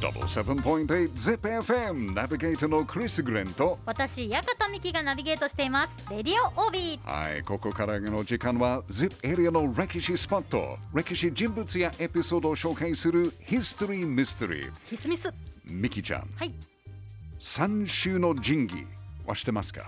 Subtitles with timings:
[0.00, 6.10] 77.8 ZIPFM ナビゲーターのクリス・グレンと私館美希がナビゲートしています。
[6.10, 7.10] レディオオービー。
[7.10, 15.32] はいここからの時間は ZIP エリアの歴史スポット歴史人物やエピソードを紹介するヒストリー・ミステリーヒスミス
[15.64, 16.28] ミキちゃん。
[16.36, 16.52] はい。
[17.40, 18.86] 三種の神器
[19.26, 19.86] は知ってますか？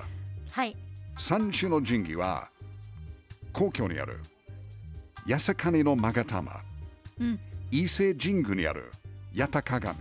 [0.51, 0.75] はい。
[1.19, 2.49] 三種の神器は
[3.53, 4.21] 皇居にある。
[5.29, 6.61] 八坂の勾玉
[7.21, 7.39] うん。
[7.71, 8.91] 伊勢神宮にある
[9.37, 9.97] 八田鏡、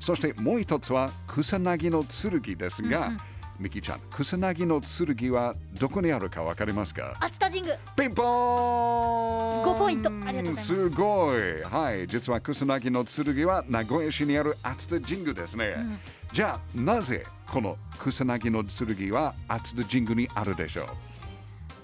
[0.00, 3.18] そしてもう一つは草薙の剣ですが、うんうん。
[3.58, 7.12] ミキちゃん草薙の剣はどこにあるかわかりますか？
[7.20, 10.08] 熱田神宮ピンポーン！5ポイント。
[10.08, 10.66] ありがとうございます。
[10.66, 11.62] すごい。
[11.62, 12.06] はい。
[12.08, 15.98] 実は草薙の剣は名古屋市にある熱田神宮ですね、ん。
[16.32, 20.86] じゃあなぜこの草薙の剣は熱田神宮にあるでしょう？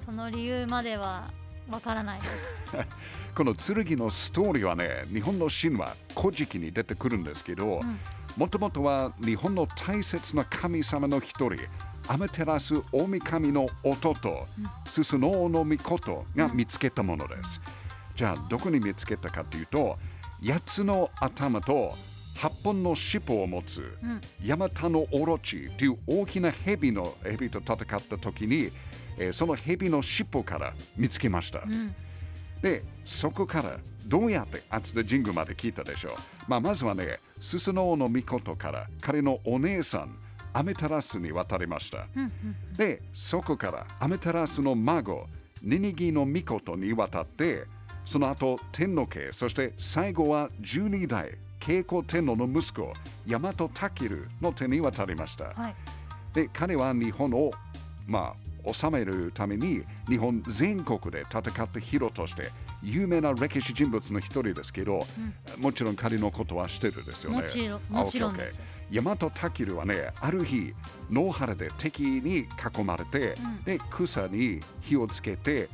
[0.07, 1.31] その理由までは
[1.71, 2.21] わからない。
[2.21, 2.37] で す
[3.35, 7.81] この剣のストーリーはね、日本の神話、古事記に出てくるんですけど、
[8.37, 11.57] もともとは日本の大切な神様の一人、
[12.09, 14.47] アマテラス大神の弟、
[14.87, 17.61] ススノオノミコトが見つけたものです。
[18.15, 19.99] じゃあ、どこに見つけたかというと、
[20.43, 21.97] 8つの頭と
[22.39, 28.71] 8本の尻尾を持つ、んヤマタノオロチという大きな蛇の蛇と戦った時に、
[29.19, 31.63] えーその蛇の尻尾から見つけました。
[31.67, 31.95] うん
[32.63, 36.13] で、そこからどうやって厚田神宮まで来たでしょう。
[36.49, 40.17] まあ、まずはね、ススノオノミコトから彼のお姉さん、
[40.53, 42.07] アメタラスに渡りました。
[42.17, 42.33] うんうん
[42.77, 45.27] で、そこからアメタラスの孫、
[45.63, 47.65] ニニギのミコトに渡って、
[48.05, 52.93] その後、天皇家、そして最後は12代、慶光天皇の息子、
[53.27, 55.47] 大和武尊の手に渡りました。
[55.47, 55.75] はい
[56.33, 57.51] で彼は日本を
[58.07, 58.35] ま
[58.65, 62.51] あ治めるために日本全国で戦ったヒーローとして
[62.83, 65.07] 有名な歴史人物の一人ですけど、
[65.59, 67.43] もちろん彼のことは知ってるですよね。
[67.43, 68.59] もちろんあもちろん OK です
[68.91, 69.31] OK 大和武
[69.67, 70.73] 尊はね、ある日、
[71.11, 75.69] 野原で敵に囲まれて、うんで草に火をつけて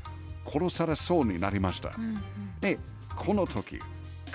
[0.46, 1.90] 殺されそうになりました。
[1.96, 2.14] うんうん
[2.60, 2.78] で、
[3.14, 3.78] この時、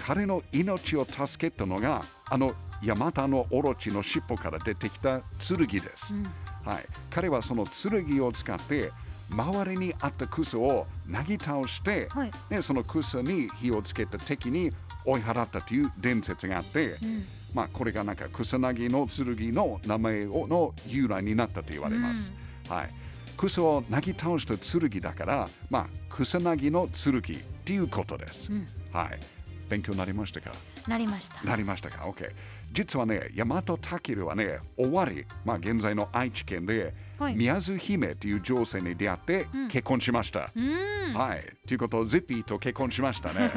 [0.09, 6.15] 彼の命を助けたのが、あのヤマタのオロチの尻尾から出てきた剣です。
[6.15, 6.23] うん。
[6.65, 8.91] はい、彼はその剣を使って
[9.29, 12.31] 周りにあった草をなぎ倒して、はい。
[12.49, 14.71] でその草に火をつけた敵に
[15.05, 17.25] 追い払ったという伝説があって、うん。
[17.53, 22.33] まあ、これがなんか草薙の剣の名前をの由来になったと言われます。
[22.67, 22.89] はい、
[23.37, 28.51] 草をなぎ倒した剣だから、まあ、草薙の剣っていうことです。
[28.51, 28.67] うん。
[28.91, 29.19] はい、
[29.69, 30.51] 勉強になりましたか？
[30.87, 32.29] なりましたなりましたか ?OK。
[32.71, 40.49] 実はね、大和武はね、終わり、まあ現在の愛知県で、はい宮津姫という女性に出会ってうん結婚しました。
[40.55, 41.43] うーんはい。
[41.67, 43.49] ということ、ゼッピーと結婚しましたね。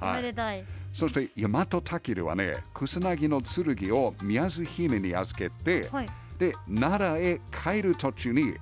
[0.00, 6.06] お はいめでたいそして大和武はね、草薙の剣を宮津姫に預けて、はい
[6.38, 8.54] で、奈良へ帰る途中に、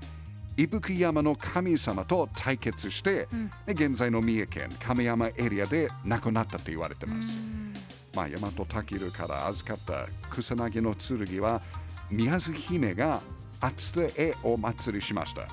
[0.56, 7.36] 伊吹山の神様と対決して、うんで現在の三重県亀山エリアで亡くなったと言われてます。
[7.36, 7.72] うん
[8.14, 11.60] まあ、大和武から預かった草薙の剣は
[12.10, 13.20] 宮津姫が
[13.60, 15.46] 厚田へお祭りしました。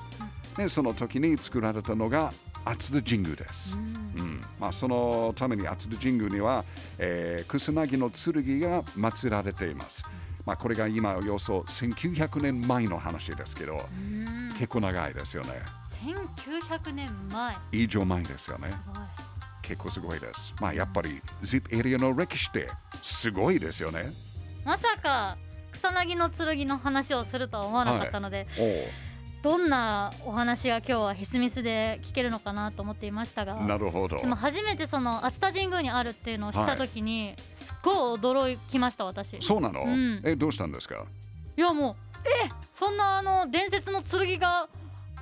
[0.56, 2.32] でその時に作られたのが
[2.64, 3.76] 厚田神宮です。
[3.76, 6.64] うんまあ、そのために厚田神宮には、
[6.98, 10.02] えー、草薙の剣が祀られています。
[10.46, 15.62] まあ、これが今およそ1900年前の話ですけど、うん結構長いですよね。
[16.04, 18.68] 1900年前以上前ですよね。
[18.70, 19.08] は
[19.62, 20.54] 結構すごいです。
[20.60, 22.68] まあ、やっぱり ZIP エリアの歴史って
[23.02, 24.12] すごいですよね。
[24.62, 25.36] いまさか
[25.72, 28.74] 草薙の剣の話をするとは思わなかったので、おう
[29.42, 34.16] どんなお話が今日はヘスミスで聞けるのかなと思っていましたがなるほど。
[34.16, 41.04] でも初めてその熱田神宮にあるっていうのを知った時に、すっごい驚きました私いそうなの、うんえ、どうしたんですか？
[41.56, 44.68] やもうえそんなあの伝説の剣が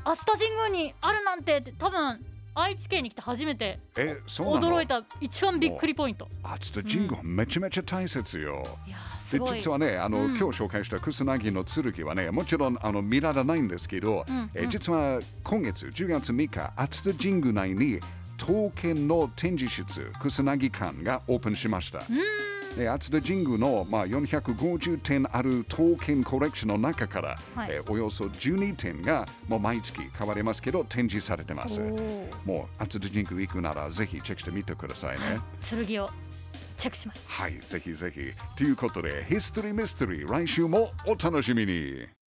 [0.04, 2.24] 熱田神宮にあるなんてって多分
[2.54, 4.76] 愛知県に来て初めてえ、そうなの？
[4.78, 6.28] 驚いた一番びっくりポイント。
[6.42, 8.62] 熱田神宮、めちゃめちゃ大切よ。
[8.86, 10.28] いやーすで実はねあの、うん。
[10.28, 14.70] 今日紹介した草薙の剣はねもちろんあの見られないんですけど、うんえうん。
[14.70, 18.00] 実は今月10月3日熱田神宮内に
[18.36, 22.00] 刀剣の展示室草薙館がオープンしました。
[22.76, 31.80] で熱田神宮の、まあ、450点ある刀剣コレクションの中から、はいえおよそ12点がもう毎月変わりますけど展示されてます。
[32.44, 35.38] もう厚田神宮行くならぜひチェックしてみてくださいね。
[35.62, 36.08] 剣を
[36.78, 38.20] チェックしますはい、ぜひぜひ。
[38.56, 42.21] ということで、ヒストリーミステリー、来週もお楽しみに。